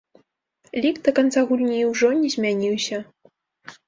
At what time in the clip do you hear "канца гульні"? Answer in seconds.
1.19-1.81